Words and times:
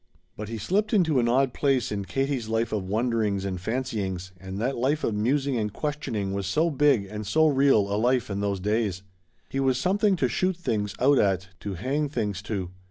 But 0.35 0.49
he 0.49 0.57
slipped 0.57 0.95
into 0.95 1.19
an 1.19 1.29
odd 1.29 1.53
place 1.53 1.91
in 1.91 2.05
Katie's 2.05 2.47
life 2.49 2.71
of 2.73 2.89
wonderings 2.89 3.45
and 3.45 3.59
fancyings, 3.61 4.31
and 4.39 4.57
that 4.59 4.75
life 4.75 5.03
of 5.03 5.13
musing 5.13 5.57
and 5.57 5.71
questioning 5.71 6.33
was 6.33 6.47
so 6.47 6.71
big 6.71 7.05
and 7.05 7.27
so 7.27 7.45
real 7.47 7.81
a 7.81 7.97
life 7.97 8.31
in 8.31 8.39
those 8.39 8.59
days. 8.59 9.03
He 9.49 9.59
was 9.59 9.77
something 9.79 10.15
to 10.15 10.27
shoot 10.27 10.57
things 10.57 10.95
out 10.99 11.19
at, 11.19 11.49
to 11.59 11.75
hang 11.75 12.09
things 12.09 12.41
to. 12.49 12.71